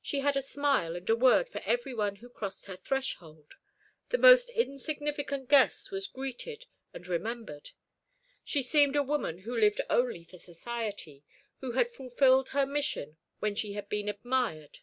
[0.00, 3.56] She had a smile and a word for every one who crossed her threshold;
[4.10, 7.70] the most insignificant guest was greeted and remembered.
[8.44, 11.24] She seemed a woman who lived only for society,
[11.58, 14.78] who had fulfilled her mission when she had been admired.